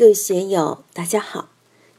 [0.00, 1.50] 各位学友，大家好！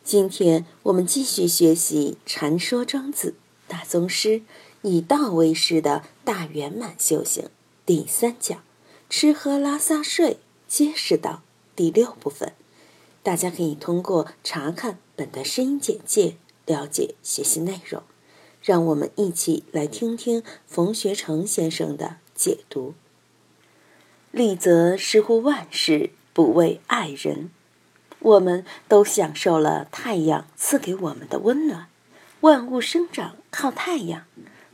[0.04, 3.36] 今天我们继续学习《禅说庄子》
[3.72, 4.42] 大宗师
[4.82, 7.48] 以道为师的大圆满修行
[7.86, 8.64] 第三讲
[9.08, 11.44] “吃喝拉撒睡皆是道”
[11.78, 12.54] 第六部分。
[13.22, 18.02] 大家可以通过查看本段声音简介了解学习内容。
[18.64, 22.96] 让我们一起来听听冯学成先生的解读
[24.32, 27.52] ：“利则失乎万事，不为爱人。”
[28.22, 31.88] 我们都享受了太阳赐给我们的温暖，
[32.42, 34.26] 万物生长靠太阳，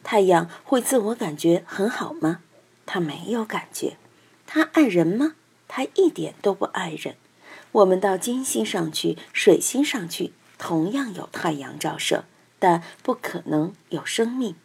[0.04, 2.40] 太阳会自我感觉很好吗？
[2.85, 3.98] 它没有感觉。
[4.45, 5.35] 它爱人吗？
[5.68, 7.16] 它一点都不爱人。
[7.73, 12.26] 我们到金星上去，水星上去，同样有太阳照射，
[12.59, 14.55] 但不可能有生命。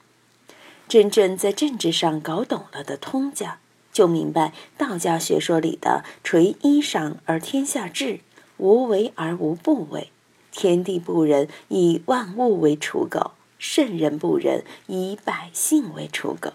[0.89, 3.59] 真正在政治上搞懂了的通家，
[3.93, 8.21] 就明白道家学说里的“垂衣裳而天下治”。
[8.59, 10.11] 无为而无不为，
[10.51, 16.53] 天地不仁，以万物为刍狗；圣人不仁，以百姓为刍狗。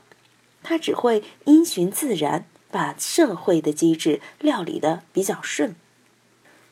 [0.64, 5.76] 他只会因循自然，把社会的机制料理得比较顺。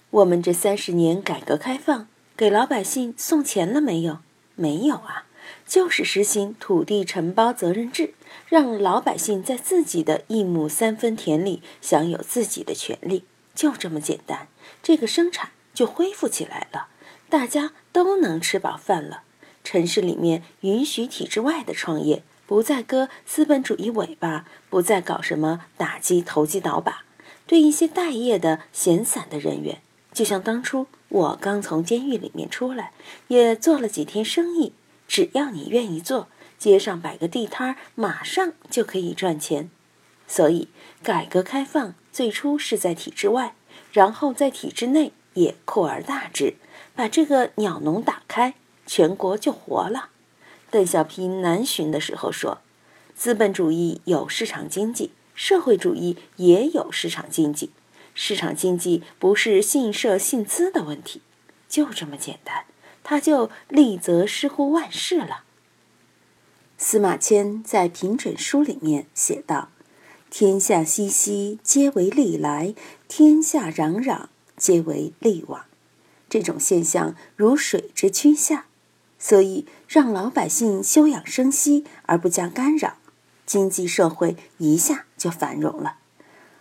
[0.10, 4.20] 我们这三十年改革开放，给老百姓送钱了没有？
[4.56, 5.26] 没有啊，
[5.68, 8.14] 就是实行土地承包责任制，
[8.48, 13.24] 让老百姓在自己的一亩三分田里享有自己的权利，
[13.56, 14.48] 就这么简单。
[14.84, 16.90] 这个生产就恢复起来了，
[17.30, 19.24] 大家都能吃饱饭了。
[19.64, 27.04] 城市里面允许体制外的创业，不再割资本主义尾巴，不再搞什么打击投机倒把。
[27.48, 29.82] 对一些待业的闲散的人员，
[30.14, 32.92] 就像当初我刚从监狱里面出来，
[33.28, 34.74] 也做了几天生意。
[35.08, 39.70] 只要你愿意做，街上摆个地摊，马上就可以赚钱。
[40.28, 40.70] 所以，
[41.04, 43.54] 改革开放最初是在体制外。
[43.92, 46.56] 然后在体制内也扩而大之，
[46.96, 48.54] 把这个鸟笼打开，
[48.86, 50.10] 全国就活了。
[50.70, 52.60] 邓小平南巡的时候说
[53.16, 57.72] ：“资本主义有市场经济，社会主义也有市场经济。
[58.14, 61.22] 市场经济不是信社信资的问题，
[61.70, 62.66] 就这么简单。
[63.04, 65.44] 他就利则失乎万事了。”
[66.78, 69.70] 司马迁在平准书里面写道。
[70.38, 72.76] 天下熙熙，皆为利来；
[73.08, 74.26] 天下攘攘，
[74.58, 75.64] 皆为利往。
[76.28, 78.66] 这种现象如水之趋下，
[79.18, 82.98] 所以让老百姓休养生息而不加干扰，
[83.46, 86.00] 经济社会一下就繁荣了。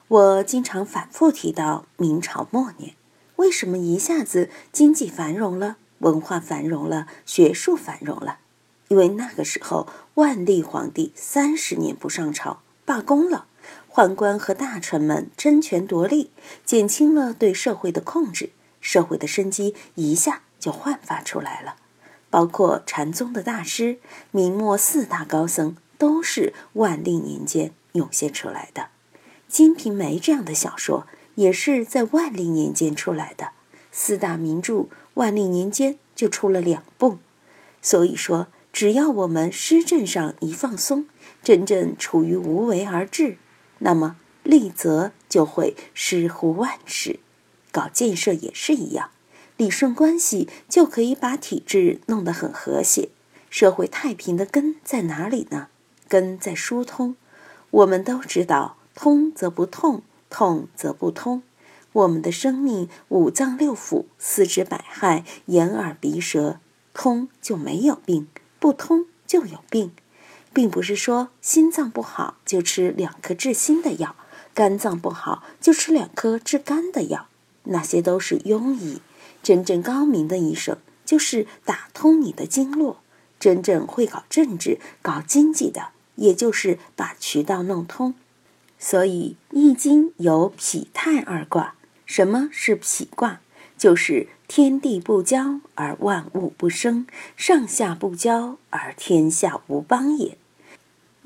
[0.07, 2.95] 我经常反复提到明朝末年，
[3.35, 8.39] 为什么一下子经济繁荣了，文化繁荣了，学术繁荣了？
[8.87, 13.49] 因为那个时候万历皇帝三十年不上朝，罢工了。
[13.95, 16.33] 宦官和大臣们争权夺利，
[16.65, 18.51] 减轻了对社会的控制，
[18.81, 21.77] 社会的生机一下就焕发出来了。
[22.29, 23.99] 包括禅宗的大师、
[24.33, 28.83] 明末四大高僧，都是万历年间涌现出来的。
[29.47, 31.07] 《金瓶梅》这样的小说
[31.37, 33.51] 也是在万历年间出来的。
[33.93, 37.19] 四大名著，万历年间就出了两部。
[37.81, 41.07] 所以说，只要我们施政上一放松，
[41.45, 43.37] 真正处于无为而治。
[43.85, 47.21] 那么，利则就会失乎万事。
[47.71, 49.11] 搞建设也是一样，
[49.59, 53.11] 理顺关系就可以把体制弄得很和谐。
[53.51, 55.69] 社会太平的根在哪里呢？
[56.09, 57.15] 根在疏通。
[57.71, 61.43] 我们都知道，通则不痛，痛则不通。
[61.93, 66.59] 我们的生命五脏六腑、四肢百骸、眼耳鼻舌，
[66.95, 68.29] 通就没有病，
[68.59, 69.93] 不通就有病。
[70.55, 74.15] 并不是说心脏不好就吃两颗治心的药，
[74.55, 77.27] 肝脏不好就吃两颗治肝的药，
[77.65, 79.03] 那些都是庸医。
[79.43, 83.01] 真正高明的医生就是打通你的经络。
[83.39, 88.15] 真正会搞政治、搞经济的，也就是把渠道弄通。
[88.79, 91.75] 所以《易经》有否泰二卦。
[92.07, 93.41] 什么是否卦？
[93.77, 97.07] 就是天地不交而万物不生，
[97.37, 100.39] 上下不交而天下无邦也。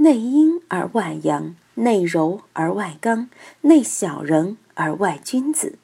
[0.01, 3.29] 内阴而外阳，内柔而外刚，
[3.63, 5.77] 内小人而外君子。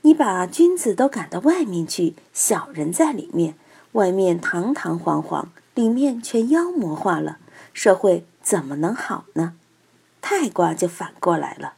[0.00, 3.56] 你把君子都赶到外面去，小人在里面，
[3.92, 7.36] 外面堂堂皇皇，里面全妖魔化了，
[7.74, 9.52] 社会怎么能好呢？
[10.22, 11.74] 太卦就反过来了，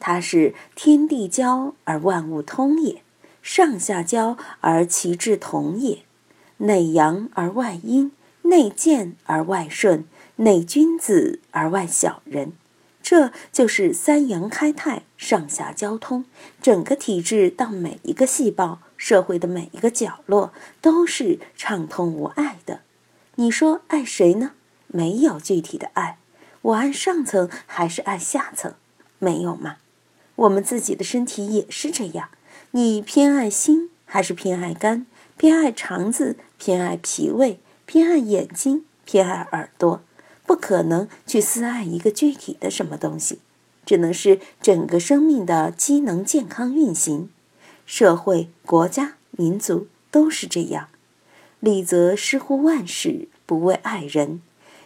[0.00, 3.02] 它是天地交而万物通也，
[3.42, 6.04] 上下交而其志同也，
[6.56, 8.12] 内阳而外阴，
[8.44, 10.06] 内健而外顺。
[10.36, 12.52] 内君子而外小人，
[13.02, 16.24] 这就是三阳开泰，上下交通，
[16.60, 22.80] 整个体制到每一个细胞社会的每一个角落都是畅通无碍的。
[23.36, 24.52] 你说爱谁呢？
[24.88, 26.18] 没有具体的爱。
[26.62, 28.74] 我爱上层还是爱下层？
[29.18, 29.76] 没有吗？
[30.36, 32.30] 我们自己的身体也是这样。
[32.72, 35.06] 你偏爱心还是偏爱肝？
[35.36, 36.36] 偏爱肠子？
[36.58, 37.60] 偏爱脾胃？
[37.86, 38.84] 偏爱眼睛？
[39.04, 40.02] 偏爱耳朵？
[40.46, 43.38] 不可能去私爱一个具体的什么东西，
[43.86, 47.30] 只能是整个生命的机能健康运行。
[47.86, 50.88] 社会、国家、民族都是这样。
[51.60, 54.42] 礼则施乎万事，不为爱人。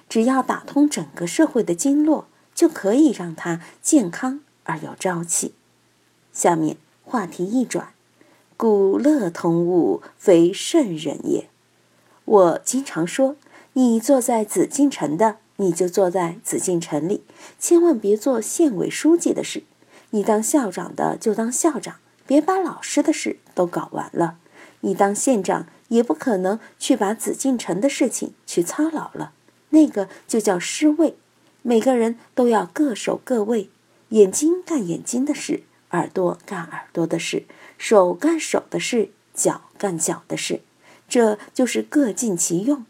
[0.08, 5.54] 只要打通整个社会的经络，就可以让它健康而有朝气。
[6.32, 7.92] 下面话题一转，
[8.56, 11.48] 故乐通物，非圣人也。
[12.24, 13.36] 我经常说，
[13.72, 15.38] 你坐在紫禁城的。
[15.60, 17.24] 你就坐在紫禁城里，
[17.58, 19.62] 千万别做县委书记的事；
[20.10, 21.96] 你当校长的就当校长，
[22.28, 24.36] 别把老师的事都搞完了；
[24.82, 29.32] 你当县长也不可能去把紫禁城的事情去操劳了，
[29.70, 31.16] 那个就叫失位。
[31.62, 33.68] 每个人都要各守各位，
[34.10, 37.46] 眼睛干眼睛的事，耳朵干耳朵的事，
[37.76, 40.60] 手干手的事，脚干脚的事，
[41.08, 42.86] 这就是各尽其用。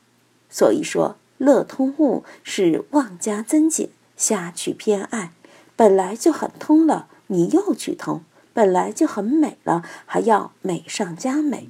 [0.51, 1.17] 所以说。
[1.39, 5.33] 乐通物是妄加增减，瞎去偏爱，
[5.75, 8.21] 本来就很通了，你又去通；
[8.53, 11.69] 本来就很美了，还要美上加美。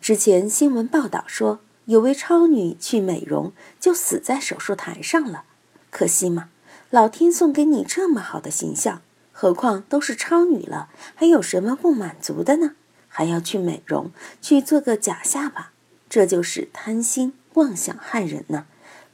[0.00, 5.44] 之前新闻报道说，有位超女去美容，就死在手术台上了。
[5.90, 6.50] 可惜嘛，
[6.90, 9.02] 老天送给你这么好的形象，
[9.32, 12.72] 何况都是超女了，还有什么不满足的呢？
[13.08, 14.10] 还要去美容，
[14.40, 15.72] 去做个假下巴，
[16.08, 18.66] 这就是贪心妄想害人呢。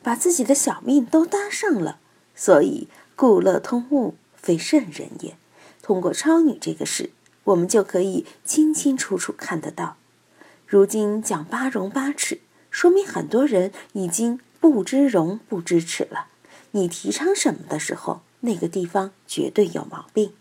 [0.05, 1.99] 把自己的小命都搭上了，
[2.37, 5.37] 所以故乐通物，非圣人也。
[5.81, 7.11] 通过超女这个事，
[7.45, 9.97] 我们就可以清清楚楚看得到。
[10.67, 12.41] 如今讲八荣八耻，
[12.71, 16.27] 说明很多人已经不知荣不知耻了。
[16.73, 20.33] 你提倡什么的时候，那个地方绝对有毛病。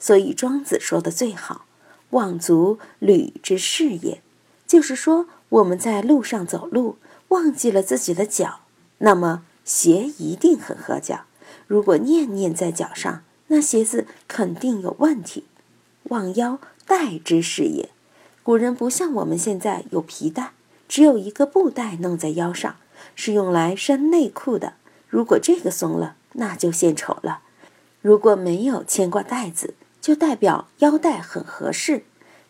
[0.00, 1.66] 所以庄子说的最好
[2.10, 4.20] ：“望足履之事也。”
[4.66, 8.62] 就是说我们在路上走路，忘记了自己的脚。
[9.04, 11.26] 那么鞋一定很合脚，
[11.66, 15.44] 如果念念在脚上，那鞋子肯定有问题。
[16.04, 17.90] 忘腰带之事也，
[18.42, 20.52] 古人不像我们现在有皮带，
[20.88, 22.76] 只有一个布带弄在腰上，
[23.14, 24.72] 是用来拴内裤的。
[25.06, 27.40] 如果这个松了，那就献丑了。
[28.00, 32.04] 如果没有牵挂带子，就代表腰带很合适。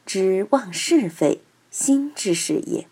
[0.07, 1.43] 知忘是非，
[1.73, 2.87] 心之事也。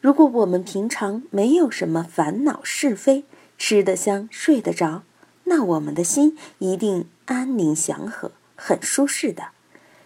[0.00, 3.24] 如果我们平常没有什么烦恼是非，
[3.58, 5.02] 吃得香，睡得着，
[5.44, 9.48] 那我们的心一定安宁祥和，很舒适的。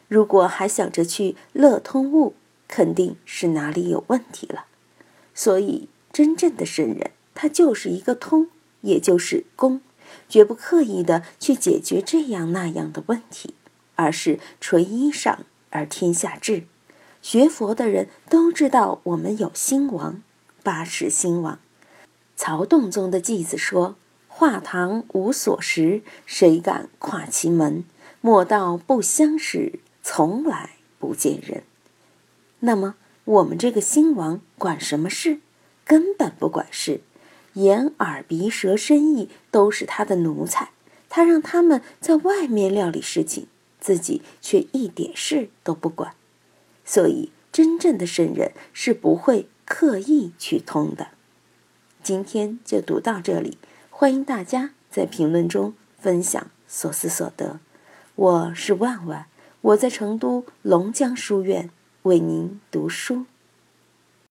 [0.08, 2.35] 如果还想着去乐通物，
[2.67, 4.64] 肯定是哪里有问题了。
[5.32, 8.49] 所以，真正的圣人，他就是一个通，
[8.81, 9.81] 也就是功，
[10.29, 13.55] 绝不刻意的去解决这样那样的问题，
[13.94, 15.37] 而是垂衣裳
[15.70, 16.64] 而天下治。
[17.25, 20.21] 学佛的人都知道，我们有兴亡，
[20.62, 21.59] 八世兴亡。
[22.37, 23.97] 曹洞宗的偈子说
[24.29, 27.85] ：“画堂无所识，谁敢跨其门？
[28.21, 31.62] 莫道不相识，从来不见人。”
[32.61, 32.94] 那么，
[33.25, 35.39] 我们这个兴亡管什么事？
[35.87, 37.01] 根本不管事，
[37.55, 40.72] 眼耳鼻舌身意都是他的奴才，
[41.08, 43.46] 他让他们在外面料理事情，
[43.81, 46.13] 自己却一点事都不管。
[46.84, 51.08] 所以，真正的圣人是不会刻意去通的。
[52.03, 53.56] 今天就读到这里，
[53.91, 57.60] 欢迎大家在评论中分享所思所得。
[58.14, 59.26] 我是万万，
[59.62, 61.70] 我在成都龙江书院
[62.03, 63.24] 为您读书。